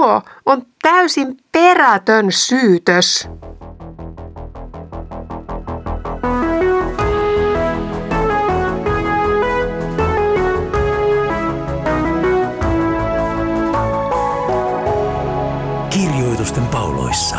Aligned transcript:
tuo 0.00 0.22
on 0.46 0.62
täysin 0.82 1.36
perätön 1.52 2.32
syytös. 2.32 3.28
Kirjoitusten 15.90 16.66
pauloissa. 16.66 17.36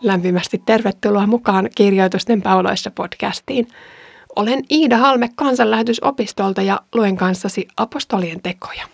Lämpimästi 0.00 0.62
tervetuloa 0.66 1.26
mukaan 1.26 1.68
Kirjoitusten 1.76 2.42
pauloissa 2.42 2.90
podcastiin. 2.90 3.66
Olen 4.36 4.62
Iida 4.70 4.96
Halme 4.96 5.28
kansanlähetysopistolta 5.36 6.62
ja 6.62 6.80
luen 6.94 7.16
kanssasi 7.16 7.68
apostolien 7.76 8.42
tekoja. 8.42 8.86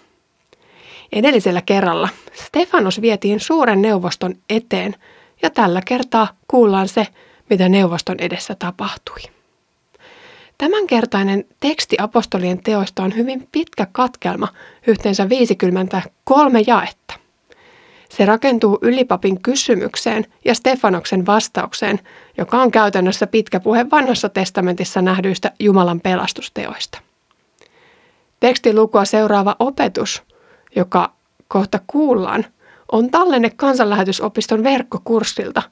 Edellisellä 1.12 1.62
kerralla 1.62 2.08
Stefanos 2.32 3.00
vietiin 3.00 3.40
suuren 3.40 3.82
neuvoston 3.82 4.34
eteen 4.50 4.94
ja 5.42 5.50
tällä 5.50 5.80
kertaa 5.86 6.28
kuullaan 6.48 6.88
se, 6.88 7.06
mitä 7.50 7.68
neuvoston 7.68 8.16
edessä 8.18 8.54
tapahtui. 8.58 9.18
Tämänkertainen 10.58 11.44
teksti 11.60 11.96
apostolien 12.00 12.62
teoista 12.62 13.02
on 13.02 13.16
hyvin 13.16 13.48
pitkä 13.52 13.86
katkelma, 13.92 14.48
yhteensä 14.86 15.28
53 15.28 16.60
jaetta. 16.66 17.14
Se 18.08 18.26
rakentuu 18.26 18.78
ylipapin 18.82 19.42
kysymykseen 19.42 20.24
ja 20.44 20.54
Stefanoksen 20.54 21.26
vastaukseen, 21.26 22.00
joka 22.38 22.62
on 22.62 22.70
käytännössä 22.70 23.26
pitkä 23.26 23.60
puhe 23.60 23.86
vanhassa 23.90 24.28
testamentissa 24.28 25.02
nähdyistä 25.02 25.52
Jumalan 25.60 26.00
pelastusteoista. 26.00 26.98
Tekstilukua 28.40 29.04
seuraava 29.04 29.56
opetus, 29.58 30.22
joka 30.76 31.12
kohta 31.48 31.80
kuullaan, 31.86 32.46
on 32.92 33.10
tallenne 33.10 33.50
kansanlähetysopiston 33.56 34.64
verkkokurssilta, 34.64 35.62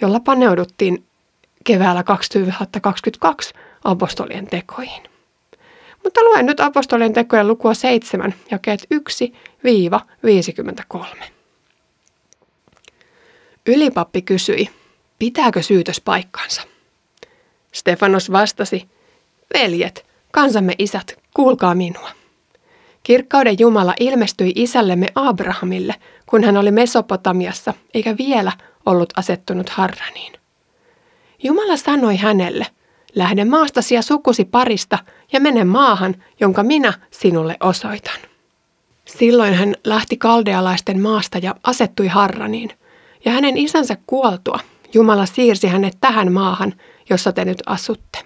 jolla 0.00 0.20
paneuduttiin 0.20 1.04
keväällä 1.64 2.02
2022 2.02 3.54
apostolien 3.84 4.46
tekoihin. 4.46 5.02
Mutta 6.04 6.22
luen 6.22 6.46
nyt 6.46 6.60
apostolien 6.60 7.12
tekojen 7.12 7.48
lukua 7.48 7.74
7, 7.74 8.34
jakeet 8.50 8.86
1-53. 10.94 11.06
Ylipappi 13.66 14.22
kysyi, 14.22 14.70
pitääkö 15.18 15.62
syytös 15.62 16.00
paikkansa? 16.00 16.62
Stefanos 17.72 18.32
vastasi, 18.32 18.88
veljet, 19.54 20.06
kansamme 20.30 20.74
isät, 20.78 21.18
kuulkaa 21.34 21.74
minua. 21.74 22.10
Kirkkauden 23.06 23.56
Jumala 23.58 23.94
ilmestyi 24.00 24.52
isällemme 24.54 25.06
Abrahamille, 25.14 25.94
kun 26.26 26.44
hän 26.44 26.56
oli 26.56 26.70
Mesopotamiassa, 26.70 27.74
eikä 27.94 28.16
vielä 28.18 28.52
ollut 28.86 29.12
asettunut 29.16 29.68
Harraniin. 29.68 30.32
Jumala 31.42 31.76
sanoi 31.76 32.16
hänelle, 32.16 32.66
lähde 33.14 33.44
maastasi 33.44 33.94
ja 33.94 34.02
sukusi 34.02 34.44
parista 34.44 34.98
ja 35.32 35.40
mene 35.40 35.64
maahan, 35.64 36.14
jonka 36.40 36.62
minä 36.62 36.92
sinulle 37.10 37.56
osoitan. 37.60 38.18
Silloin 39.04 39.54
hän 39.54 39.74
lähti 39.84 40.16
kaldealaisten 40.16 41.00
maasta 41.00 41.38
ja 41.38 41.54
asettui 41.62 42.06
Harraniin– 42.06 42.70
ja 43.24 43.32
hänen 43.32 43.56
isänsä 43.56 43.96
kuoltua 44.06 44.58
Jumala 44.94 45.26
siirsi 45.26 45.66
hänet 45.66 45.96
tähän 46.00 46.32
maahan, 46.32 46.74
jossa 47.10 47.32
te 47.32 47.44
nyt 47.44 47.62
asutte. 47.66 48.18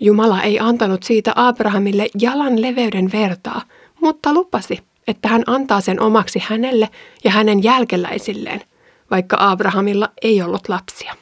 Jumala 0.00 0.42
ei 0.42 0.60
antanut 0.60 1.02
siitä 1.02 1.32
Abrahamille 1.36 2.08
jalan 2.20 2.62
leveyden 2.62 3.12
vertaa, 3.12 3.62
mutta 4.00 4.32
lupasi, 4.32 4.78
että 5.08 5.28
hän 5.28 5.42
antaa 5.46 5.80
sen 5.80 6.00
omaksi 6.00 6.42
hänelle 6.42 6.88
ja 7.24 7.30
hänen 7.30 7.62
jälkeläisilleen, 7.62 8.60
vaikka 9.10 9.36
Abrahamilla 9.40 10.08
ei 10.22 10.42
ollut 10.42 10.68
lapsia. 10.68 11.14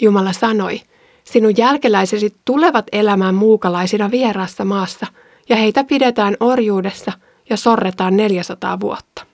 Jumala 0.00 0.32
sanoi, 0.32 0.80
sinun 1.24 1.56
jälkeläisesi 1.56 2.34
tulevat 2.44 2.86
elämään 2.92 3.34
muukalaisina 3.34 4.10
vieraassa 4.10 4.64
maassa, 4.64 5.06
ja 5.48 5.56
heitä 5.56 5.84
pidetään 5.84 6.36
orjuudessa 6.40 7.12
ja 7.50 7.56
sorretaan 7.56 8.16
400 8.16 8.80
vuotta. 8.80 9.26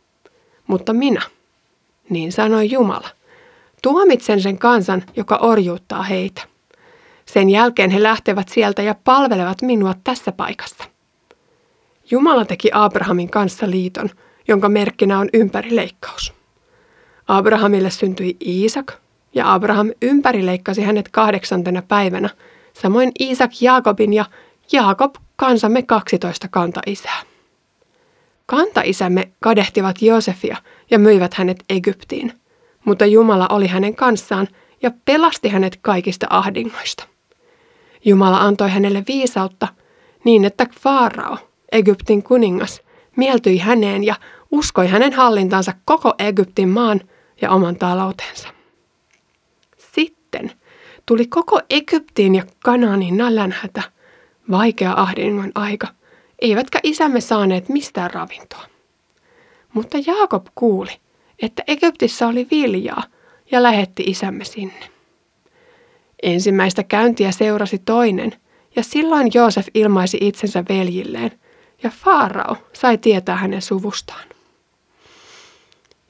Mutta 0.66 0.92
minä, 0.92 1.22
niin 2.10 2.32
sanoi 2.32 2.70
Jumala. 2.70 3.08
Tuomitsen 3.82 4.42
sen 4.42 4.58
kansan, 4.58 5.02
joka 5.16 5.36
orjuuttaa 5.36 6.02
heitä. 6.02 6.42
Sen 7.32 7.50
jälkeen 7.50 7.90
he 7.90 8.02
lähtevät 8.02 8.48
sieltä 8.48 8.82
ja 8.82 8.94
palvelevat 9.04 9.62
minua 9.62 9.94
tässä 10.04 10.32
paikassa. 10.32 10.84
Jumala 12.10 12.44
teki 12.44 12.70
Abrahamin 12.72 13.30
kanssa 13.30 13.70
liiton, 13.70 14.10
jonka 14.48 14.68
merkkinä 14.68 15.18
on 15.18 15.28
ympärileikkaus. 15.32 16.32
Abrahamille 17.28 17.90
syntyi 17.90 18.36
Iisak, 18.46 18.92
ja 19.34 19.54
Abraham 19.54 19.90
ympärileikkasi 20.02 20.82
hänet 20.82 21.08
kahdeksantena 21.08 21.82
päivänä, 21.82 22.28
samoin 22.72 23.12
Iisak 23.20 23.50
Jaakobin 23.60 24.12
ja 24.12 24.24
Jaakob 24.72 25.14
kansamme 25.36 25.82
12 25.82 26.48
kanta-isää. 26.48 27.22
Kantaisämme 28.46 29.30
kadehtivat 29.40 30.02
Joosefia 30.02 30.56
ja 30.90 30.98
myivät 30.98 31.34
hänet 31.34 31.64
Egyptiin, 31.68 32.32
mutta 32.84 33.06
Jumala 33.06 33.46
oli 33.50 33.66
hänen 33.66 33.94
kanssaan 33.94 34.48
ja 34.82 34.90
pelasti 35.04 35.48
hänet 35.48 35.78
kaikista 35.82 36.26
ahdingoista. 36.30 37.09
Jumala 38.04 38.38
antoi 38.38 38.70
hänelle 38.70 39.04
viisautta 39.08 39.68
niin, 40.24 40.44
että 40.44 40.66
Faarao, 40.80 41.38
Egyptin 41.72 42.22
kuningas, 42.22 42.82
mieltyi 43.16 43.58
häneen 43.58 44.04
ja 44.04 44.14
uskoi 44.50 44.88
hänen 44.88 45.12
hallintansa 45.12 45.72
koko 45.84 46.14
Egyptin 46.18 46.68
maan 46.68 47.00
ja 47.40 47.50
oman 47.50 47.76
taloutensa. 47.76 48.48
Sitten 49.76 50.52
tuli 51.06 51.26
koko 51.26 51.60
Egyptiin 51.70 52.34
ja 52.34 52.44
Kanaanin 52.64 53.16
nälänhätä, 53.16 53.82
vaikea 54.50 54.92
ahdingon 54.96 55.52
aika– 55.54 55.88
eivätkä 56.40 56.80
isämme 56.82 57.20
saaneet 57.20 57.68
mistään 57.68 58.10
ravintoa. 58.10 58.66
Mutta 59.72 59.98
Jaakob 60.06 60.46
kuuli, 60.54 60.90
että 61.42 61.62
Egyptissä 61.66 62.28
oli 62.28 62.46
viljaa 62.50 63.02
ja 63.50 63.62
lähetti 63.62 64.02
isämme 64.06 64.44
sinne. 64.44 64.90
Ensimmäistä 66.22 66.82
käyntiä 66.82 67.32
seurasi 67.32 67.78
toinen, 67.78 68.34
ja 68.76 68.82
silloin 68.82 69.30
Joosef 69.34 69.66
ilmaisi 69.74 70.18
itsensä 70.20 70.64
veljilleen, 70.68 71.32
ja 71.82 71.90
Faarao 71.90 72.56
sai 72.72 72.98
tietää 72.98 73.36
hänen 73.36 73.62
suvustaan. 73.62 74.28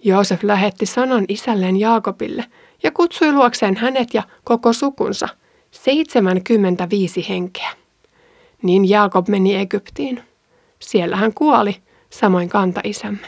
Joosef 0.04 0.42
lähetti 0.42 0.86
sanan 0.86 1.24
isälleen 1.28 1.76
Jaakobille 1.76 2.44
ja 2.82 2.90
kutsui 2.90 3.32
luokseen 3.32 3.76
hänet 3.76 4.14
ja 4.14 4.22
koko 4.44 4.72
sukunsa, 4.72 5.28
75 5.70 7.26
henkeä. 7.28 7.70
Niin 8.62 8.88
Jaakob 8.88 9.28
meni 9.28 9.56
Egyptiin. 9.56 10.22
Siellä 10.78 11.16
hän 11.16 11.34
kuoli, 11.34 11.76
samoin 12.10 12.48
kantaisämme. 12.48 13.26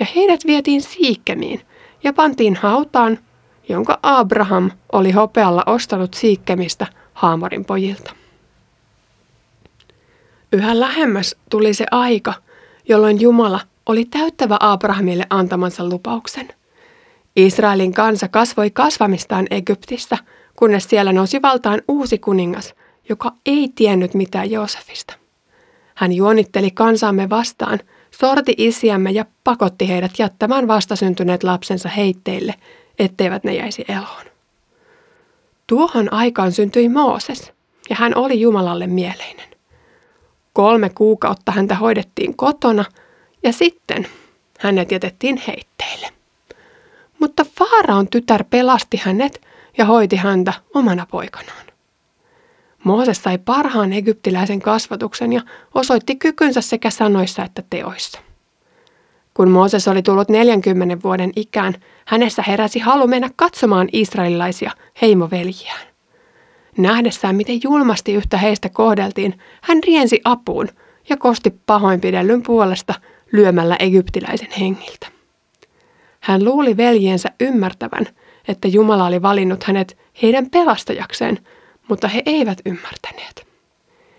Ja 0.00 0.06
heidät 0.14 0.40
vietiin 0.46 0.82
Siikkemiin 0.82 1.60
ja 2.04 2.12
pantiin 2.12 2.56
hautaan, 2.56 3.18
jonka 3.68 3.98
Abraham 4.02 4.70
oli 4.92 5.10
hopealla 5.10 5.62
ostanut 5.66 6.14
Siikkemistä 6.14 6.86
Haamorin 7.12 7.64
pojilta. 7.64 8.12
Yhä 10.52 10.80
lähemmäs 10.80 11.36
tuli 11.50 11.74
se 11.74 11.86
aika, 11.90 12.34
jolloin 12.88 13.20
Jumala 13.20 13.60
oli 13.86 14.04
täyttävä 14.04 14.56
Abrahamille 14.60 15.26
antamansa 15.30 15.88
lupauksen. 15.88 16.48
Israelin 17.36 17.92
kansa 17.92 18.28
kasvoi 18.28 18.70
kasvamistaan 18.70 19.46
Egyptissä, 19.50 20.18
kunnes 20.56 20.84
siellä 20.84 21.12
nousi 21.12 21.42
valtaan 21.42 21.82
uusi 21.88 22.18
kuningas, 22.18 22.74
joka 23.08 23.32
ei 23.46 23.72
tiennyt 23.74 24.14
mitään 24.14 24.50
Joosefista. 24.50 25.14
Hän 25.94 26.12
juonitteli 26.12 26.70
kansaamme 26.70 27.30
vastaan, 27.30 27.78
sorti 28.10 28.54
isiämme 28.58 29.10
ja 29.10 29.24
pakotti 29.44 29.88
heidät 29.88 30.12
jättämään 30.18 30.68
vastasyntyneet 30.68 31.42
lapsensa 31.42 31.88
heitteille, 31.88 32.54
etteivät 32.98 33.44
ne 33.44 33.54
jäisi 33.54 33.84
eloon. 33.88 34.24
Tuohon 35.66 36.12
aikaan 36.12 36.52
syntyi 36.52 36.88
Mooses, 36.88 37.52
ja 37.90 37.96
hän 37.96 38.16
oli 38.16 38.40
Jumalalle 38.40 38.86
mieleinen. 38.86 39.48
Kolme 40.52 40.90
kuukautta 40.90 41.52
häntä 41.52 41.74
hoidettiin 41.74 42.36
kotona, 42.36 42.84
ja 43.42 43.52
sitten 43.52 44.06
hänet 44.58 44.92
jätettiin 44.92 45.42
heitteille. 45.46 46.08
Mutta 47.18 47.44
Faaraon 47.58 48.08
tytär 48.08 48.44
pelasti 48.50 49.00
hänet 49.04 49.46
ja 49.78 49.84
hoiti 49.84 50.16
häntä 50.16 50.52
omana 50.74 51.06
poikanaan. 51.10 51.66
Mooses 52.84 53.22
sai 53.22 53.38
parhaan 53.38 53.92
egyptiläisen 53.92 54.60
kasvatuksen 54.60 55.32
ja 55.32 55.40
osoitti 55.74 56.16
kykynsä 56.16 56.60
sekä 56.60 56.90
sanoissa 56.90 57.44
että 57.44 57.62
teoissa. 57.70 58.20
Kun 59.34 59.50
Mooses 59.50 59.88
oli 59.88 60.02
tullut 60.02 60.28
40 60.28 61.02
vuoden 61.02 61.32
ikään, 61.36 61.74
hänessä 62.06 62.44
heräsi 62.46 62.78
halu 62.78 63.06
mennä 63.06 63.30
katsomaan 63.36 63.88
israelilaisia 63.92 64.70
heimoveljiään. 65.02 65.86
Nähdessään, 66.78 67.36
miten 67.36 67.60
julmasti 67.64 68.12
yhtä 68.14 68.38
heistä 68.38 68.68
kohdeltiin, 68.68 69.38
hän 69.62 69.78
riensi 69.86 70.20
apuun 70.24 70.68
ja 71.08 71.16
kosti 71.16 71.54
pahoinpidellyn 71.66 72.42
puolesta 72.42 72.94
lyömällä 73.32 73.76
egyptiläisen 73.78 74.50
hengiltä. 74.60 75.06
Hän 76.20 76.44
luuli 76.44 76.76
veljiensä 76.76 77.28
ymmärtävän, 77.40 78.06
että 78.48 78.68
Jumala 78.68 79.06
oli 79.06 79.22
valinnut 79.22 79.64
hänet 79.64 79.98
heidän 80.22 80.50
pelastajakseen, 80.50 81.38
mutta 81.88 82.08
he 82.08 82.22
eivät 82.26 82.58
ymmärtäneet. 82.66 83.46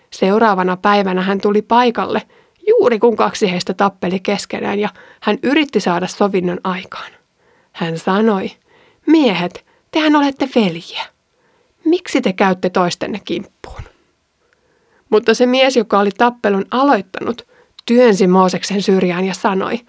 Seuraavana 0.09 0.77
päivänä 0.77 1.21
hän 1.21 1.41
tuli 1.41 1.61
paikalle, 1.61 2.21
juuri 2.67 2.99
kun 2.99 3.15
kaksi 3.15 3.51
heistä 3.51 3.73
tappeli 3.73 4.19
keskenään 4.19 4.79
ja 4.79 4.89
hän 5.21 5.37
yritti 5.43 5.79
saada 5.79 6.07
sovinnon 6.07 6.59
aikaan. 6.63 7.11
Hän 7.71 7.97
sanoi, 7.97 8.51
miehet, 9.07 9.65
tehän 9.91 10.15
olette 10.15 10.49
veljiä. 10.55 11.05
Miksi 11.85 12.21
te 12.21 12.33
käytte 12.33 12.69
toistenne 12.69 13.21
kimppuun? 13.25 13.83
Mutta 15.09 15.33
se 15.33 15.45
mies, 15.45 15.77
joka 15.77 15.99
oli 15.99 16.11
tappelun 16.17 16.65
aloittanut, 16.71 17.47
työnsi 17.85 18.27
Mooseksen 18.27 18.81
syrjään 18.81 19.25
ja 19.25 19.33
sanoi, 19.33 19.79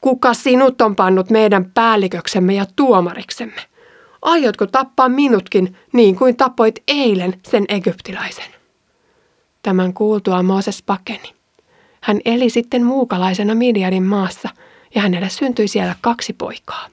kuka 0.00 0.34
sinut 0.34 0.80
on 0.80 0.96
pannut 0.96 1.30
meidän 1.30 1.70
päälliköksemme 1.74 2.54
ja 2.54 2.64
tuomariksemme? 2.76 3.60
Aiotko 4.22 4.66
tappaa 4.66 5.08
minutkin 5.08 5.76
niin 5.92 6.16
kuin 6.16 6.36
tapoit 6.36 6.82
eilen 6.88 7.40
sen 7.48 7.64
egyptiläisen? 7.68 8.44
Tämän 9.62 9.94
kuultua 9.94 10.42
Mooses 10.42 10.82
pakeni. 10.82 11.37
Hän 12.08 12.20
eli 12.24 12.50
sitten 12.50 12.84
muukalaisena 12.84 13.54
Midianin 13.54 14.02
maassa 14.02 14.48
ja 14.94 15.00
hänelle 15.00 15.28
syntyi 15.28 15.68
siellä 15.68 15.94
kaksi 16.00 16.32
poikaa. 16.32 16.86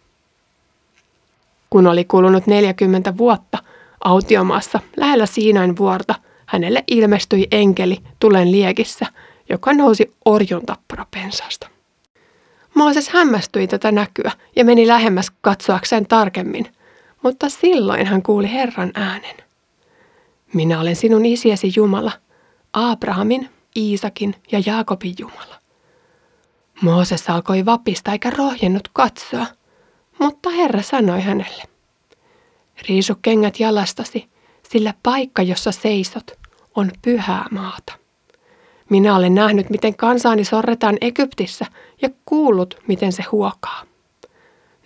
Kun 1.70 1.88
oli 1.88 2.04
kulunut 2.04 2.48
40 2.48 3.18
vuotta 3.18 3.58
autiomaassa 4.04 4.80
lähellä 4.98 5.26
Siinain 5.26 5.78
vuorta, 5.78 6.16
hänelle 6.46 6.84
ilmestyi 6.88 7.48
enkeli 7.52 7.98
tulen 8.20 8.52
liekissä, 8.52 9.06
joka 9.50 9.74
nousi 9.74 10.14
orjun 10.26 10.66
tappara 10.66 11.06
pensasta. 11.12 11.68
Mooses 12.74 13.10
hämmästyi 13.10 13.68
tätä 13.68 13.92
näkyä 13.92 14.32
ja 14.56 14.66
meni 14.66 14.88
lähemmäs 14.88 15.32
katsoakseen 15.42 16.08
tarkemmin, 16.08 16.68
mutta 17.24 17.50
silloin 17.50 18.06
hän 18.06 18.22
kuuli 18.22 18.54
Herran 18.54 18.92
äänen. 18.96 19.36
Minä 20.54 20.80
olen 20.80 20.96
sinun 20.96 21.26
isiesi 21.26 21.72
Jumala, 21.76 22.12
Abrahamin, 22.74 23.50
Iisakin 23.76 24.36
ja 24.52 24.62
Jaakobin 24.66 25.16
Jumala. 25.20 25.56
Mooses 26.82 27.30
alkoi 27.30 27.66
vapista 27.66 28.12
eikä 28.12 28.30
rohjennut 28.30 28.90
katsoa, 28.94 29.46
mutta 30.20 30.50
Herra 30.50 30.82
sanoi 30.82 31.22
hänelle, 31.22 31.64
riisu 32.90 33.14
kengät 33.22 33.60
jalastasi, 33.60 34.30
sillä 34.70 34.94
paikka, 35.04 35.42
jossa 35.42 35.72
seisot, 35.72 36.32
on 36.76 36.92
pyhää 37.02 37.46
maata. 37.52 37.94
Minä 38.90 39.16
olen 39.16 39.36
nähnyt, 39.36 39.70
miten 39.70 39.96
kansaani 39.96 40.44
sorretaan 40.44 40.98
Egyptissä 41.02 41.66
ja 42.02 42.10
kuullut, 42.26 42.78
miten 42.88 43.12
se 43.12 43.24
huokaa. 43.32 43.84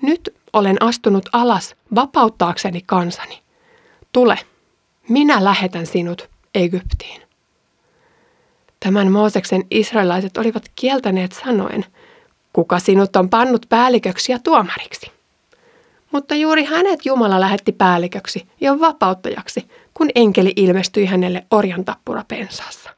Nyt 0.01 0.35
olen 0.53 0.83
astunut 0.83 1.29
alas 1.33 1.75
vapauttaakseni 1.95 2.81
kansani. 2.81 3.41
Tule, 4.11 4.39
minä 5.09 5.43
lähetän 5.43 5.85
sinut 5.85 6.29
Egyptiin. 6.55 7.28
Tämän 8.79 9.11
Mooseksen 9.11 9.63
israelaiset 9.71 10.37
olivat 10.37 10.63
kieltäneet 10.75 11.31
sanoen, 11.31 11.85
kuka 12.53 12.79
sinut 12.79 13.15
on 13.15 13.29
pannut 13.29 13.65
päälliköksi 13.69 14.31
ja 14.31 14.39
tuomariksi. 14.39 15.11
Mutta 16.11 16.35
juuri 16.35 16.63
hänet 16.63 17.05
Jumala 17.05 17.39
lähetti 17.39 17.71
päälliköksi 17.71 18.47
ja 18.61 18.79
vapauttajaksi, 18.79 19.67
kun 19.93 20.09
enkeli 20.15 20.53
ilmestyi 20.55 21.05
hänelle 21.05 21.45
orjan 21.51 21.85
tappura 21.85 22.23
pensaassa. 22.27 22.89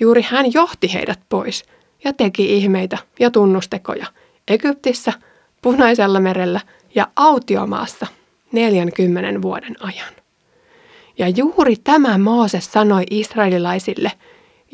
Juuri 0.00 0.22
hän 0.22 0.52
johti 0.52 0.94
heidät 0.94 1.20
pois 1.28 1.64
ja 2.04 2.12
teki 2.12 2.56
ihmeitä 2.56 2.98
ja 3.20 3.30
tunnustekoja 3.30 4.06
Egyptissä, 4.48 5.12
Punaisella 5.62 6.20
merellä 6.20 6.60
ja 6.94 7.08
autiomaassa 7.16 8.06
40 8.52 9.42
vuoden 9.42 9.76
ajan. 9.80 10.14
Ja 11.18 11.28
juuri 11.28 11.76
tämä 11.76 12.18
Mooses 12.18 12.72
sanoi 12.72 13.04
israelilaisille, 13.10 14.12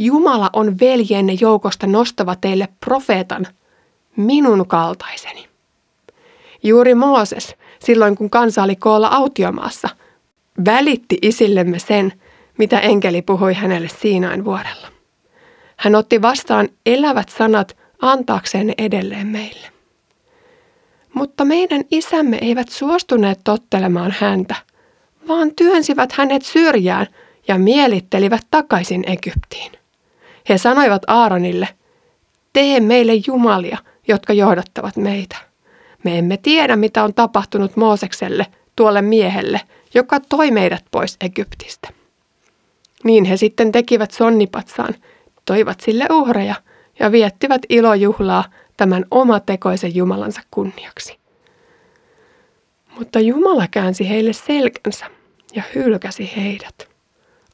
Jumala 0.04 0.50
on 0.52 0.78
veljenne 0.80 1.32
joukosta 1.40 1.86
nostava 1.86 2.36
teille 2.36 2.68
profeetan, 2.84 3.46
minun 4.16 4.66
kaltaiseni. 4.68 5.48
Juuri 6.62 6.94
Mooses, 6.94 7.56
silloin 7.78 8.16
kun 8.16 8.30
kansa 8.30 8.62
oli 8.62 8.76
koolla 8.76 9.08
autiomaassa, 9.08 9.88
välitti 10.64 11.18
isillemme 11.22 11.78
sen, 11.78 12.12
mitä 12.58 12.78
enkeli 12.78 13.22
puhui 13.22 13.54
hänelle 13.54 13.88
Siinain 13.88 14.44
vuorella. 14.44 14.88
Hän 15.76 15.94
otti 15.94 16.22
vastaan 16.22 16.68
elävät 16.86 17.28
sanat 17.28 17.76
antaakseen 18.00 18.66
ne 18.66 18.74
edelleen 18.78 19.26
meille. 19.26 19.66
Mutta 21.14 21.44
meidän 21.44 21.82
isämme 21.90 22.38
eivät 22.40 22.68
suostuneet 22.68 23.40
tottelemaan 23.44 24.14
häntä, 24.18 24.54
vaan 25.28 25.54
työnsivät 25.54 26.12
hänet 26.12 26.42
syrjään 26.42 27.06
ja 27.48 27.58
mielittelivät 27.58 28.46
takaisin 28.50 29.04
Egyptiin. 29.06 29.81
He 30.48 30.58
sanoivat 30.58 31.02
Aaronille, 31.06 31.68
tee 32.52 32.80
meille 32.80 33.12
jumalia, 33.26 33.78
jotka 34.08 34.32
johdattavat 34.32 34.96
meitä. 34.96 35.36
Me 36.04 36.18
emme 36.18 36.36
tiedä, 36.36 36.76
mitä 36.76 37.04
on 37.04 37.14
tapahtunut 37.14 37.76
Moosekselle, 37.76 38.46
tuolle 38.76 39.02
miehelle, 39.02 39.60
joka 39.94 40.20
toi 40.20 40.50
meidät 40.50 40.84
pois 40.90 41.16
Egyptistä. 41.20 41.88
Niin 43.04 43.24
he 43.24 43.36
sitten 43.36 43.72
tekivät 43.72 44.10
sonnipatsaan, 44.10 44.94
toivat 45.44 45.80
sille 45.80 46.06
uhreja 46.10 46.54
ja 46.98 47.12
viettivät 47.12 47.62
ilojuhlaa 47.68 48.44
tämän 48.76 49.04
omatekoisen 49.10 49.94
Jumalansa 49.94 50.40
kunniaksi. 50.50 51.18
Mutta 52.98 53.20
Jumala 53.20 53.66
käänsi 53.70 54.08
heille 54.08 54.32
selkänsä 54.32 55.06
ja 55.54 55.62
hylkäsi 55.74 56.32
heidät. 56.36 56.88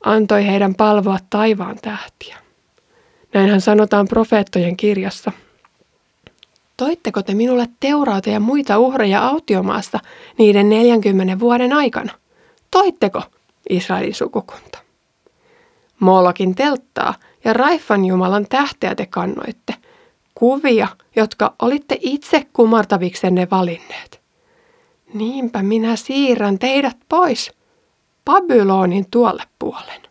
Antoi 0.04 0.46
heidän 0.46 0.74
palvoa 0.74 1.18
taivaan 1.30 1.76
tähtiä. 1.82 2.36
Näinhän 3.38 3.60
sanotaan 3.60 4.08
profeettojen 4.08 4.76
kirjassa. 4.76 5.32
Toitteko 6.76 7.22
te 7.22 7.34
minulle 7.34 7.68
teuraata 7.80 8.30
ja 8.30 8.40
muita 8.40 8.78
uhreja 8.78 9.28
autiomaassa 9.28 9.98
niiden 10.38 10.68
40 10.68 11.38
vuoden 11.38 11.72
aikana? 11.72 12.12
Toitteko, 12.70 13.22
Israelin 13.70 14.14
sukukunta? 14.14 14.78
Molokin 16.00 16.54
telttaa 16.54 17.14
ja 17.44 17.52
Raifan 17.52 18.04
Jumalan 18.04 18.46
tähteä 18.48 18.94
te 18.94 19.06
kannoitte, 19.06 19.74
kuvia, 20.34 20.88
jotka 21.16 21.54
olitte 21.62 21.98
itse 22.00 22.46
kumartaviksenne 22.52 23.48
valinneet. 23.50 24.20
Niinpä 25.14 25.62
minä 25.62 25.96
siirrän 25.96 26.58
teidät 26.58 26.96
pois 27.08 27.52
Babylonin 28.24 29.06
tuolle 29.10 29.42
puolen. 29.58 30.07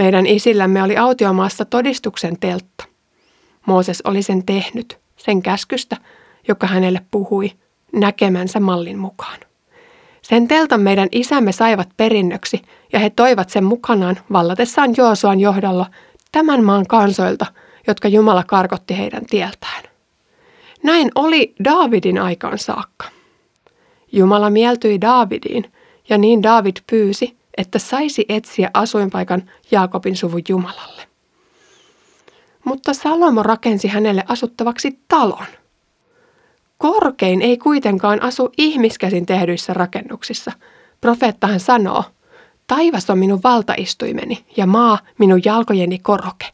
Meidän 0.00 0.26
isillämme 0.26 0.82
oli 0.82 0.96
autiomaassa 0.96 1.64
todistuksen 1.64 2.36
teltta. 2.40 2.84
Mooses 3.66 4.02
oli 4.04 4.22
sen 4.22 4.46
tehnyt, 4.46 4.98
sen 5.16 5.42
käskystä, 5.42 5.96
joka 6.48 6.66
hänelle 6.66 7.00
puhui, 7.10 7.52
näkemänsä 7.92 8.60
mallin 8.60 8.98
mukaan. 8.98 9.38
Sen 10.22 10.48
teltan 10.48 10.80
meidän 10.80 11.08
isämme 11.12 11.52
saivat 11.52 11.88
perinnöksi 11.96 12.62
ja 12.92 12.98
he 12.98 13.10
toivat 13.10 13.50
sen 13.50 13.64
mukanaan 13.64 14.18
vallatessaan 14.32 14.94
Joosuan 14.96 15.40
johdolla 15.40 15.86
tämän 16.32 16.64
maan 16.64 16.86
kansoilta, 16.86 17.46
jotka 17.86 18.08
Jumala 18.08 18.44
karkotti 18.44 18.98
heidän 18.98 19.26
tieltään. 19.26 19.82
Näin 20.82 21.10
oli 21.14 21.54
Daavidin 21.64 22.18
aikaan 22.18 22.58
saakka. 22.58 23.06
Jumala 24.12 24.50
mieltyi 24.50 25.00
Daavidiin 25.00 25.72
ja 26.08 26.18
niin 26.18 26.42
Daavid 26.42 26.76
pyysi, 26.90 27.39
että 27.60 27.78
saisi 27.78 28.24
etsiä 28.28 28.70
asuinpaikan 28.74 29.50
Jaakobin 29.70 30.16
suvun 30.16 30.42
Jumalalle. 30.48 31.02
Mutta 32.64 32.94
Salomo 32.94 33.42
rakensi 33.42 33.88
hänelle 33.88 34.24
asuttavaksi 34.28 34.98
talon. 35.08 35.46
Korkein 36.78 37.42
ei 37.42 37.58
kuitenkaan 37.58 38.22
asu 38.22 38.52
ihmiskäsin 38.58 39.26
tehdyissä 39.26 39.74
rakennuksissa. 39.74 40.52
Profeettahan 41.00 41.60
sanoo, 41.60 42.04
taivas 42.66 43.10
on 43.10 43.18
minun 43.18 43.40
valtaistuimeni 43.44 44.44
ja 44.56 44.66
maa 44.66 44.98
minun 45.18 45.40
jalkojeni 45.44 45.98
koroke. 45.98 46.46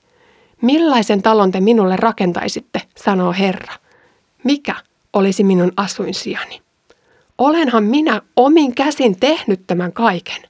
Millaisen 0.62 1.22
talon 1.22 1.50
te 1.50 1.60
minulle 1.60 1.96
rakentaisitte, 1.96 2.82
sanoo 2.96 3.32
Herra. 3.32 3.74
Mikä 4.44 4.74
olisi 5.12 5.44
minun 5.44 5.72
asuinsijani? 5.76 6.62
Olenhan 7.38 7.84
minä 7.84 8.22
omin 8.36 8.74
käsin 8.74 9.20
tehnyt 9.20 9.60
tämän 9.66 9.92
kaiken 9.92 10.42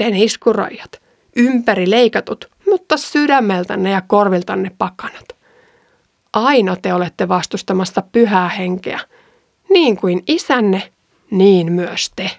sitten 0.00 0.16
iskurajat, 0.16 1.02
ympäri 1.36 1.90
leikatut, 1.90 2.50
mutta 2.70 2.96
sydämeltänne 2.96 3.90
ja 3.90 4.00
korviltanne 4.00 4.70
pakanat. 4.78 5.28
Aina 6.32 6.76
te 6.76 6.94
olette 6.94 7.28
vastustamassa 7.28 8.02
pyhää 8.12 8.48
henkeä, 8.48 9.00
niin 9.70 9.96
kuin 9.96 10.22
isänne, 10.26 10.92
niin 11.30 11.72
myös 11.72 12.12
te. 12.16 12.30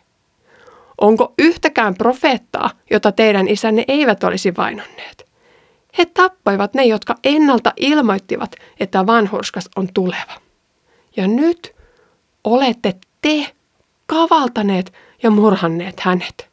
Onko 1.02 1.34
yhtäkään 1.38 1.96
profeettaa, 1.96 2.70
jota 2.92 3.12
teidän 3.12 3.48
isänne 3.48 3.86
eivät 3.88 4.24
olisi 4.24 4.56
vainonneet? 4.58 5.26
He 5.98 6.06
tappoivat 6.06 6.74
ne, 6.74 6.84
jotka 6.84 7.16
ennalta 7.24 7.74
ilmoittivat, 7.78 8.56
että 8.80 9.08
vanhurskas 9.08 9.70
on 9.76 9.88
tuleva. 9.94 10.34
Ja 11.18 11.28
nyt 11.28 11.76
olette 12.44 12.96
te 13.22 13.52
kavaltaneet 14.06 14.94
ja 15.24 15.32
murhanneet 15.32 16.00
hänet. 16.00 16.51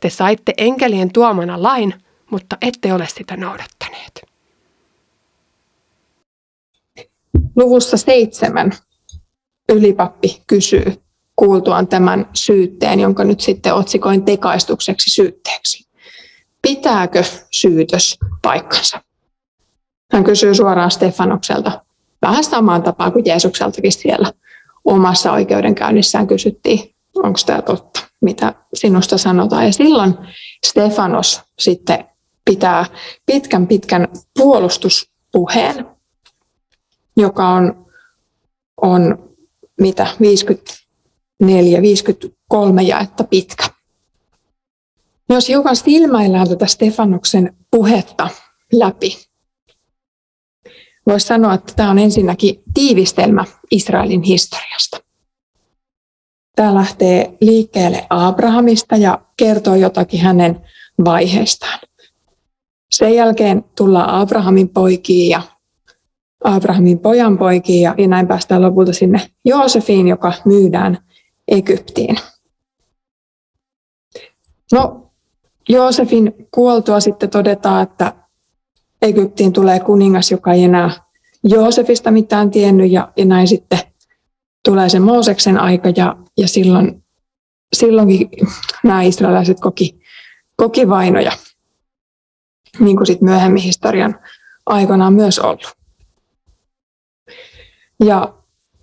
Te 0.00 0.10
saitte 0.10 0.54
enkelien 0.56 1.12
tuomana 1.12 1.62
lain, 1.62 1.94
mutta 2.30 2.56
ette 2.62 2.92
ole 2.92 3.06
sitä 3.14 3.36
noudattaneet. 3.36 4.26
Luvussa 7.56 7.96
seitsemän 7.96 8.72
ylipappi 9.72 10.42
kysyy 10.46 11.02
kuultuaan 11.36 11.88
tämän 11.88 12.30
syytteen, 12.34 13.00
jonka 13.00 13.24
nyt 13.24 13.40
sitten 13.40 13.74
otsikoin 13.74 14.24
tekaistukseksi 14.24 15.10
syytteeksi. 15.10 15.86
Pitääkö 16.62 17.24
syytös 17.52 18.18
paikkansa? 18.42 19.02
Hän 20.12 20.24
kysyy 20.24 20.54
suoraan 20.54 20.90
Stefanokselta, 20.90 21.84
vähän 22.22 22.44
samaan 22.44 22.82
tapaan 22.82 23.12
kuin 23.12 23.24
Jeesukseltakin 23.24 23.92
siellä 23.92 24.32
omassa 24.84 25.32
oikeudenkäynnissään 25.32 26.26
kysyttiin, 26.26 26.95
onko 27.16 27.38
tämä 27.46 27.62
totta, 27.62 28.00
mitä 28.20 28.54
sinusta 28.74 29.18
sanotaan. 29.18 29.66
Ja 29.66 29.72
silloin 29.72 30.14
Stefanos 30.66 31.40
sitten 31.58 32.04
pitää 32.44 32.84
pitkän 33.26 33.66
pitkän 33.66 34.08
puolustuspuheen, 34.38 35.86
joka 37.16 37.48
on, 37.48 37.86
on 38.82 39.30
mitä 39.80 40.06
54, 40.20 41.82
53 41.82 42.82
jaetta 42.82 43.24
pitkä. 43.24 43.64
Jos 45.28 45.48
hiukan 45.48 45.76
silmäillään 45.76 46.48
tätä 46.48 46.66
Stefanoksen 46.66 47.56
puhetta 47.70 48.28
läpi, 48.72 49.16
voisi 51.06 51.26
sanoa, 51.26 51.54
että 51.54 51.72
tämä 51.76 51.90
on 51.90 51.98
ensinnäkin 51.98 52.62
tiivistelmä 52.74 53.44
Israelin 53.70 54.22
historiasta. 54.22 55.05
Tämä 56.56 56.74
lähtee 56.74 57.36
liikkeelle 57.40 58.06
Abrahamista 58.10 58.96
ja 58.96 59.18
kertoo 59.36 59.74
jotakin 59.74 60.20
hänen 60.20 60.60
vaiheestaan. 61.04 61.78
Sen 62.90 63.14
jälkeen 63.14 63.64
tullaan 63.76 64.10
Abrahamin 64.10 64.68
poikiin 64.68 65.30
ja 65.30 65.42
Abrahamin 66.44 66.98
pojan 66.98 67.38
poikiin 67.38 67.82
ja, 67.82 67.94
näin 68.08 68.26
päästään 68.26 68.62
lopulta 68.62 68.92
sinne 68.92 69.20
Joosefiin, 69.44 70.08
joka 70.08 70.32
myydään 70.44 70.98
Egyptiin. 71.48 72.16
No, 74.72 75.10
Joosefin 75.68 76.48
kuoltua 76.50 77.00
sitten 77.00 77.30
todetaan, 77.30 77.82
että 77.82 78.12
Egyptiin 79.02 79.52
tulee 79.52 79.80
kuningas, 79.80 80.30
joka 80.30 80.52
ei 80.52 80.64
enää 80.64 80.90
Joosefista 81.44 82.10
mitään 82.10 82.50
tiennyt 82.50 82.90
ja, 82.90 83.12
ja 83.16 83.24
näin 83.24 83.48
sitten 83.48 83.78
tulee 84.66 84.88
se 84.88 84.98
Mooseksen 85.00 85.58
aika 85.58 85.88
ja, 85.96 86.16
ja 86.38 86.48
silloin, 86.48 87.04
silloinkin 87.72 88.30
nämä 88.84 89.02
israelaiset 89.02 89.60
koki, 89.60 90.00
koki 90.56 90.88
vainoja, 90.88 91.32
niin 92.78 92.96
kuin 92.96 93.06
sitten 93.06 93.28
myöhemmin 93.28 93.62
historian 93.62 94.18
aikana 94.66 95.06
on 95.06 95.12
myös 95.12 95.38
ollut. 95.38 95.76
Ja, 98.04 98.34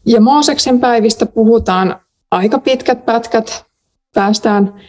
ja 0.06 0.22
Mooseksen 0.22 0.80
päivistä 0.80 1.25
puhutaan 1.25 2.02
aika 2.32 2.60
pitkät 2.60 3.06
pätkät. 3.06 3.66
Päästään 4.13 4.82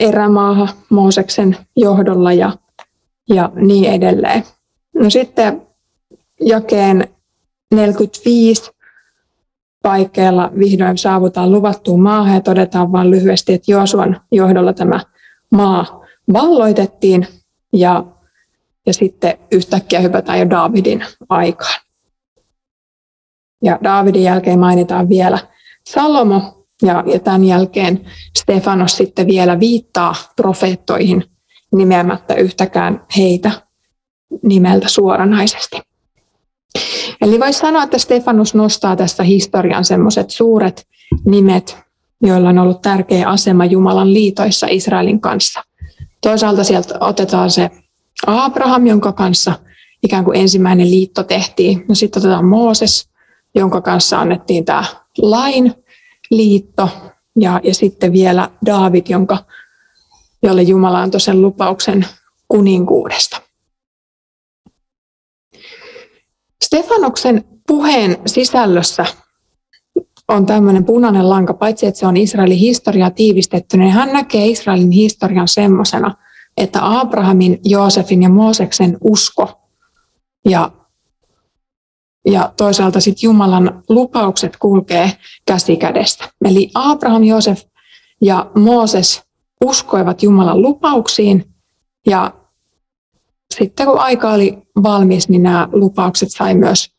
erämaahan 0.00 0.68
Mooseksen 0.90 1.56
johdolla 1.76 2.32
ja, 2.32 2.52
ja 3.28 3.50
niin 3.54 3.92
edelleen. 3.92 4.44
No 4.94 5.10
sitten 5.10 5.62
jakeen 6.40 7.08
45 7.74 8.70
paikkeilla 9.82 10.50
vihdoin 10.58 10.98
saavutaan 10.98 11.52
luvattuun 11.52 12.02
maahan 12.02 12.34
ja 12.34 12.40
todetaan 12.40 12.92
vain 12.92 13.10
lyhyesti, 13.10 13.52
että 13.52 13.72
Joosuan 13.72 14.20
johdolla 14.32 14.72
tämä 14.72 15.00
maa 15.52 16.06
valloitettiin 16.32 17.26
ja, 17.72 18.04
ja 18.86 18.92
sitten 18.92 19.38
yhtäkkiä 19.52 20.00
hypätään 20.00 20.38
jo 20.38 20.50
Davidin 20.50 21.04
aikaan. 21.28 21.80
Ja 23.62 23.78
Davidin 23.84 24.22
jälkeen 24.22 24.58
mainitaan 24.58 25.08
vielä 25.08 25.38
Salomo 25.88 26.66
ja, 26.82 27.04
ja 27.06 27.18
tämän 27.18 27.44
jälkeen 27.44 28.00
Stefanos 28.38 28.96
sitten 28.96 29.26
vielä 29.26 29.60
viittaa 29.60 30.14
profeettoihin 30.36 31.24
nimeämättä 31.72 32.34
yhtäkään 32.34 33.04
heitä 33.16 33.50
nimeltä 34.42 34.88
suoranaisesti. 34.88 35.89
Eli 37.20 37.40
voisi 37.40 37.58
sanoa, 37.58 37.82
että 37.82 37.98
Stefanus 37.98 38.54
nostaa 38.54 38.96
tässä 38.96 39.22
historian 39.22 39.84
semmoiset 39.84 40.30
suuret 40.30 40.86
nimet, 41.24 41.78
joilla 42.22 42.48
on 42.48 42.58
ollut 42.58 42.82
tärkeä 42.82 43.28
asema 43.28 43.64
Jumalan 43.64 44.14
liitoissa 44.14 44.66
Israelin 44.70 45.20
kanssa. 45.20 45.62
Toisaalta 46.20 46.64
sieltä 46.64 46.94
otetaan 47.00 47.50
se 47.50 47.70
Abraham, 48.26 48.86
jonka 48.86 49.12
kanssa 49.12 49.52
ikään 50.02 50.24
kuin 50.24 50.36
ensimmäinen 50.36 50.90
liitto 50.90 51.22
tehtiin. 51.22 51.84
No 51.88 51.94
sitten 51.94 52.20
otetaan 52.20 52.44
Mooses, 52.44 53.08
jonka 53.54 53.80
kanssa 53.80 54.20
annettiin 54.20 54.64
tämä 54.64 54.84
lain 55.18 55.74
liitto. 56.30 56.88
Ja, 57.36 57.60
ja 57.64 57.74
sitten 57.74 58.12
vielä 58.12 58.50
David, 58.66 59.06
jonka, 59.08 59.38
jolle 60.42 60.62
Jumala 60.62 61.00
antoi 61.00 61.20
sen 61.20 61.42
lupauksen 61.42 62.06
kuninkuudesta. 62.48 63.39
Stefanoksen 66.80 67.44
puheen 67.66 68.16
sisällössä 68.26 69.06
on 70.28 70.46
tämmöinen 70.46 70.84
punainen 70.84 71.30
lanka, 71.30 71.54
paitsi 71.54 71.86
että 71.86 72.00
se 72.00 72.06
on 72.06 72.16
Israelin 72.16 72.58
historia 72.58 73.10
tiivistetty, 73.10 73.76
niin 73.76 73.90
hän 73.90 74.12
näkee 74.12 74.46
Israelin 74.46 74.90
historian 74.90 75.48
semmoisena, 75.48 76.14
että 76.56 77.00
Abrahamin, 77.00 77.60
Joosefin 77.64 78.22
ja 78.22 78.28
Mooseksen 78.28 78.98
usko 79.00 79.60
ja, 80.48 80.72
ja 82.26 82.52
toisaalta 82.56 83.00
sitten 83.00 83.26
Jumalan 83.26 83.82
lupaukset 83.88 84.56
kulkee 84.56 85.12
käsi 85.46 85.76
kädestä. 85.76 86.28
Eli 86.44 86.70
Abraham, 86.74 87.24
Joosef 87.24 87.62
ja 88.22 88.50
Mooses 88.54 89.22
uskoivat 89.64 90.22
Jumalan 90.22 90.62
lupauksiin 90.62 91.44
ja 92.06 92.39
sitten 93.54 93.86
kun 93.86 93.98
aika 93.98 94.32
oli 94.32 94.58
valmis, 94.82 95.28
niin 95.28 95.42
nämä 95.42 95.68
lupaukset 95.72 96.28
sai 96.30 96.54
myös 96.54 96.90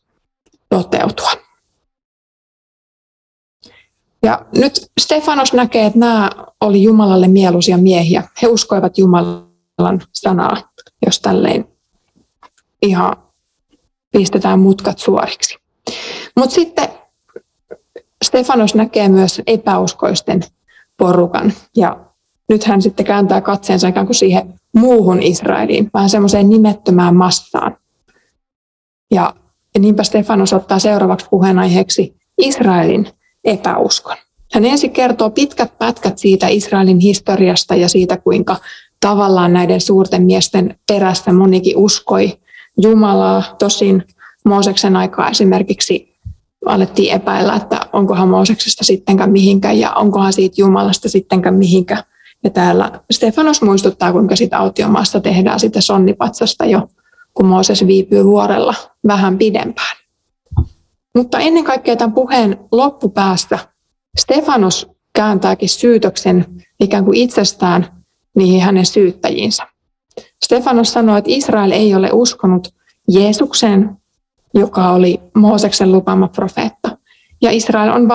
toteutua. 0.68 1.30
Ja 4.22 4.46
nyt 4.56 4.90
Stefanos 5.00 5.52
näkee, 5.52 5.86
että 5.86 5.98
nämä 5.98 6.30
oli 6.60 6.82
Jumalalle 6.82 7.28
mieluisia 7.28 7.76
miehiä. 7.76 8.22
He 8.42 8.46
uskoivat 8.46 8.98
Jumalan 8.98 10.02
sanaa, 10.12 10.56
jos 11.06 11.20
tälleen 11.20 11.68
ihan 12.82 13.16
pistetään 14.12 14.60
mutkat 14.60 14.98
suoriksi. 14.98 15.58
Mutta 16.36 16.54
sitten 16.54 16.88
Stefanos 18.24 18.74
näkee 18.74 19.08
myös 19.08 19.42
epäuskoisten 19.46 20.40
porukan. 20.96 21.52
Ja 21.76 22.00
nyt 22.48 22.64
hän 22.64 22.82
sitten 22.82 23.06
kääntää 23.06 23.40
katseensa 23.40 23.88
ikään 23.88 24.06
kuin 24.06 24.16
siihen 24.16 24.60
muuhun 24.76 25.22
Israeliin, 25.22 25.90
vähän 25.94 26.10
semmoiseen 26.10 26.48
nimettömään 26.48 27.16
massaan. 27.16 27.76
Ja, 29.10 29.34
niinpä 29.78 30.02
Stefanos 30.02 30.52
ottaa 30.52 30.78
seuraavaksi 30.78 31.26
puheenaiheeksi 31.30 32.16
Israelin 32.38 33.08
epäuskon. 33.44 34.16
Hän 34.52 34.64
ensin 34.64 34.90
kertoo 34.90 35.30
pitkät 35.30 35.78
pätkät 35.78 36.18
siitä 36.18 36.48
Israelin 36.48 36.98
historiasta 36.98 37.74
ja 37.74 37.88
siitä, 37.88 38.16
kuinka 38.16 38.56
tavallaan 39.00 39.52
näiden 39.52 39.80
suurten 39.80 40.22
miesten 40.22 40.78
perässä 40.88 41.32
monikin 41.32 41.76
uskoi 41.76 42.38
Jumalaa. 42.82 43.56
Tosin 43.58 44.02
Mooseksen 44.44 44.96
aikaa 44.96 45.30
esimerkiksi 45.30 46.12
alettiin 46.66 47.12
epäillä, 47.12 47.54
että 47.54 47.80
onkohan 47.92 48.28
Mooseksesta 48.28 48.84
sittenkään 48.84 49.32
mihinkään 49.32 49.78
ja 49.78 49.92
onkohan 49.92 50.32
siitä 50.32 50.54
Jumalasta 50.58 51.08
sittenkään 51.08 51.54
mihinkään. 51.54 52.02
Ja 52.44 52.50
täällä 52.50 53.00
Stefanos 53.10 53.62
muistuttaa, 53.62 54.12
kuinka 54.12 54.36
sitä 54.36 54.58
autiomaasta 54.58 55.20
tehdään 55.20 55.60
sitä 55.60 55.80
sonnipatsasta 55.80 56.64
jo, 56.64 56.88
kun 57.34 57.46
Mooses 57.46 57.86
viipyy 57.86 58.24
vuorella 58.24 58.74
vähän 59.06 59.38
pidempään. 59.38 59.96
Mutta 61.16 61.38
ennen 61.38 61.64
kaikkea 61.64 61.96
tämän 61.96 62.12
puheen 62.12 62.56
loppupäästä 62.72 63.58
Stefanos 64.18 64.90
kääntääkin 65.14 65.68
syytöksen 65.68 66.46
ikään 66.80 67.04
kuin 67.04 67.16
itsestään 67.16 67.86
niihin 68.36 68.60
hänen 68.60 68.86
syyttäjiinsä. 68.86 69.66
Stefanos 70.44 70.92
sanoi, 70.92 71.18
että 71.18 71.30
Israel 71.30 71.70
ei 71.70 71.94
ole 71.94 72.10
uskonut 72.12 72.68
Jeesukseen, 73.08 73.96
joka 74.54 74.92
oli 74.92 75.20
Mooseksen 75.34 75.92
lupama 75.92 76.28
profeetta. 76.28 76.98
Ja 77.42 77.50
Israel 77.50 77.92
on 77.92 78.08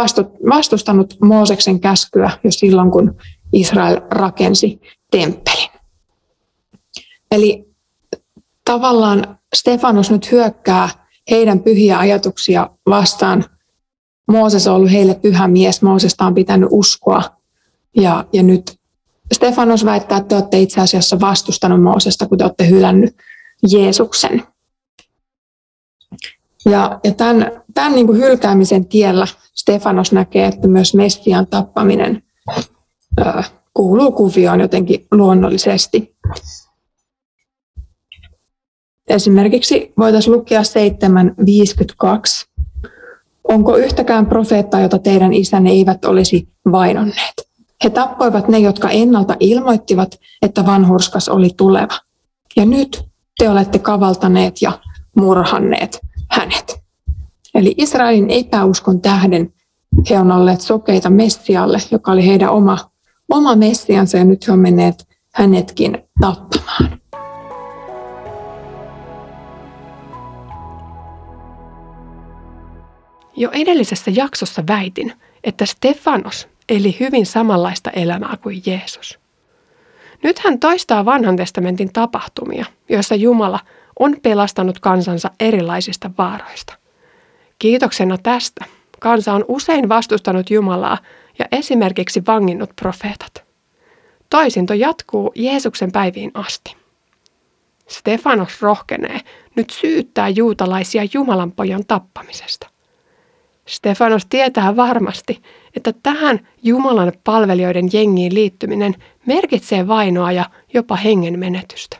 vastustanut 0.50 1.18
Mooseksen 1.22 1.80
käskyä 1.80 2.32
jo 2.44 2.52
silloin, 2.52 2.92
kun 2.92 3.16
Israel 3.54 4.02
rakensi 4.12 4.82
temppelin. 5.12 5.70
Eli 7.32 7.66
tavallaan 8.66 9.40
Stefanos 9.56 10.12
nyt 10.12 10.32
hyökkää 10.32 10.90
heidän 11.30 11.60
pyhiä 11.60 12.00
ajatuksia 12.00 12.70
vastaan. 12.90 13.46
Mooses 14.28 14.68
on 14.68 14.76
ollut 14.76 14.92
heille 14.92 15.16
pyhä 15.16 15.48
mies, 15.48 15.82
Moosesta 15.82 16.26
on 16.26 16.36
pitänyt 16.36 16.70
uskoa. 16.72 17.24
Ja, 17.96 18.26
ja 18.34 18.44
nyt 18.44 18.80
Stefanos 19.34 19.86
väittää, 19.86 20.18
että 20.18 20.28
te 20.28 20.36
olette 20.36 20.60
itse 20.60 20.82
asiassa 20.82 21.20
vastustanut 21.20 21.84
Moosesta, 21.84 22.28
kun 22.28 22.38
te 22.38 22.44
olette 22.44 22.68
hylännyt 22.68 23.16
Jeesuksen. 23.72 24.44
Ja, 26.66 27.00
ja 27.04 27.12
tämän, 27.12 27.52
tämän 27.74 27.96
niin 27.96 28.08
kuin 28.08 28.18
hylkäämisen 28.18 28.86
tiellä 28.86 29.28
Stefanos 29.54 30.12
näkee, 30.12 30.46
että 30.48 30.68
myös 30.68 30.94
Messian 30.94 31.48
tappaminen 31.48 32.24
kuuluu 33.74 34.12
kuvioon 34.12 34.60
jotenkin 34.60 35.06
luonnollisesti. 35.12 36.16
Esimerkiksi 39.08 39.94
voitaisiin 39.98 40.34
lukea 40.34 40.62
7.52. 40.62 40.68
Onko 43.44 43.76
yhtäkään 43.76 44.26
profeettaa, 44.26 44.82
jota 44.82 45.00
teidän 45.00 45.34
isänne 45.34 45.70
eivät 45.70 46.06
olisi 46.06 46.48
vainonneet? 46.72 47.48
He 47.84 47.90
tappoivat 47.90 48.48
ne, 48.48 48.60
jotka 48.60 48.90
ennalta 48.90 49.36
ilmoittivat, 49.40 50.20
että 50.42 50.66
vanhurskas 50.66 51.30
oli 51.30 51.50
tuleva. 51.58 52.00
Ja 52.56 52.66
nyt 52.66 53.04
te 53.38 53.50
olette 53.50 53.80
kavaltaneet 53.80 54.62
ja 54.62 54.80
murhanneet 55.16 56.00
hänet. 56.30 56.80
Eli 57.56 57.74
Israelin 57.78 58.30
epäuskon 58.30 59.02
tähden 59.02 59.54
he 60.10 60.20
on 60.20 60.32
olleet 60.32 60.62
sokeita 60.62 61.10
Messialle, 61.10 61.78
joka 61.92 62.12
oli 62.12 62.28
heidän 62.28 62.50
oma, 62.50 62.78
oma 63.30 63.56
Messiansa, 63.56 64.18
ja 64.18 64.26
nyt 64.26 64.48
he 64.48 64.52
on 64.52 64.60
menneet 64.60 65.08
hänetkin 65.34 65.98
tappamaan. 66.22 67.02
Jo 73.36 73.50
edellisessä 73.54 74.12
jaksossa 74.12 74.64
väitin, 74.68 75.14
että 75.44 75.66
Stefanos 75.66 76.48
eli 76.70 76.98
hyvin 77.00 77.26
samanlaista 77.26 77.90
elämää 77.90 78.38
kuin 78.44 78.62
Jeesus. 78.66 79.20
Nyt 80.24 80.40
hän 80.40 80.60
toistaa 80.60 81.06
vanhan 81.06 81.36
testamentin 81.36 81.94
tapahtumia, 81.94 82.66
joissa 82.90 83.16
Jumala 83.16 83.60
on 84.00 84.16
pelastanut 84.24 84.80
kansansa 84.80 85.32
erilaisista 85.40 86.12
vaaroista. 86.18 86.74
Kiitoksena 87.60 88.18
tästä 88.18 88.66
kansa 89.00 89.34
on 89.34 89.46
usein 89.48 89.90
vastustanut 89.90 90.50
Jumalaa 90.50 90.98
ja 91.40 91.46
esimerkiksi 91.52 92.24
vanginnut 92.28 92.70
profeetat. 92.82 93.44
Toisinto 94.30 94.74
jatkuu 94.74 95.32
Jeesuksen 95.36 95.92
päiviin 95.92 96.32
asti. 96.34 96.76
Stefanos 97.88 98.62
rohkenee 98.62 99.20
nyt 99.56 99.70
syyttää 99.70 100.30
juutalaisia 100.30 101.08
Jumalan 101.14 101.52
pojan 101.52 101.84
tappamisesta. 101.88 102.68
Stefanos 103.68 104.26
tietää 104.26 104.76
varmasti, 104.76 105.42
että 105.76 105.94
tähän 106.04 106.48
Jumalan 106.64 107.12
palvelijoiden 107.24 107.90
jengiin 107.94 108.34
liittyminen 108.34 108.96
merkitsee 109.26 109.88
vainoa 109.88 110.32
ja 110.32 110.46
jopa 110.74 110.96
hengen 110.96 111.40
menetystä. 111.40 111.98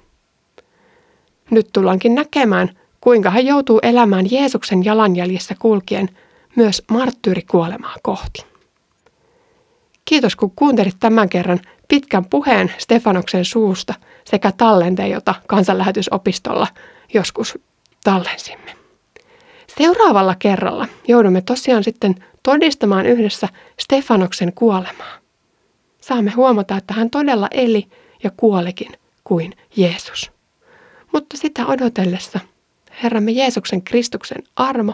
Nyt 1.52 1.68
tullaankin 1.74 2.16
näkemään, 2.16 2.70
kuinka 3.02 3.30
hän 3.30 3.46
joutuu 3.46 3.80
elämään 3.84 4.26
Jeesuksen 4.32 4.86
jalanjäljissä 4.86 5.56
kulkien 5.60 6.10
myös 6.58 6.84
marttyyrikuolemaa 6.92 7.96
kohti. 8.04 8.46
Kiitos 10.06 10.36
kun 10.36 10.52
kuuntelit 10.56 10.96
tämän 11.00 11.30
kerran 11.30 11.60
pitkän 11.88 12.26
puheen 12.26 12.74
Stefanoksen 12.78 13.46
suusta 13.46 13.94
sekä 14.26 14.52
tallenteen, 14.52 15.12
jota 15.12 15.36
kansanlähetysopistolla 15.48 16.68
joskus 17.14 17.60
tallensimme. 18.04 18.76
Seuraavalla 19.78 20.36
kerralla 20.40 20.88
joudumme 21.08 21.42
tosiaan 21.42 21.84
sitten 21.84 22.16
todistamaan 22.44 23.06
yhdessä 23.06 23.48
Stefanoksen 23.80 24.54
kuolemaa. 24.54 25.18
Saamme 26.02 26.32
huomata, 26.32 26.78
että 26.78 26.94
hän 26.94 27.10
todella 27.10 27.48
eli 27.52 27.88
ja 28.24 28.32
kuolikin 28.38 28.92
kuin 29.24 29.54
Jeesus. 29.76 30.32
Mutta 31.14 31.38
sitä 31.38 31.66
odotellessa 31.66 32.40
Herramme 33.04 33.32
Jeesuksen 33.32 33.82
Kristuksen 33.82 34.44
armo, 34.56 34.94